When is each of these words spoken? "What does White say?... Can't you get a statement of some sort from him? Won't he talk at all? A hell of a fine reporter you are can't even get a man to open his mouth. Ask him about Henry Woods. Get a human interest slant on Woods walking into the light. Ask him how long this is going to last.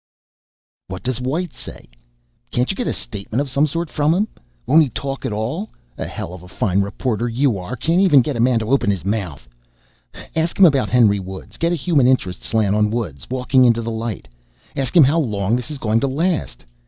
"What 0.87 1.03
does 1.03 1.21
White 1.21 1.53
say?... 1.53 1.87
Can't 2.49 2.71
you 2.71 2.75
get 2.75 2.87
a 2.87 2.91
statement 2.91 3.39
of 3.39 3.51
some 3.51 3.67
sort 3.67 3.87
from 3.87 4.15
him? 4.15 4.27
Won't 4.65 4.81
he 4.81 4.89
talk 4.89 5.27
at 5.27 5.31
all? 5.31 5.69
A 5.95 6.07
hell 6.07 6.33
of 6.33 6.41
a 6.41 6.47
fine 6.47 6.81
reporter 6.81 7.29
you 7.29 7.59
are 7.59 7.75
can't 7.75 8.01
even 8.01 8.21
get 8.21 8.35
a 8.35 8.39
man 8.39 8.57
to 8.57 8.71
open 8.71 8.89
his 8.89 9.05
mouth. 9.05 9.47
Ask 10.35 10.57
him 10.57 10.65
about 10.65 10.89
Henry 10.89 11.19
Woods. 11.19 11.57
Get 11.57 11.71
a 11.71 11.75
human 11.75 12.07
interest 12.07 12.41
slant 12.41 12.75
on 12.75 12.89
Woods 12.89 13.29
walking 13.29 13.63
into 13.63 13.83
the 13.83 13.91
light. 13.91 14.27
Ask 14.75 14.97
him 14.97 15.03
how 15.03 15.19
long 15.19 15.55
this 15.55 15.69
is 15.69 15.77
going 15.77 15.99
to 15.99 16.07
last. 16.07 16.65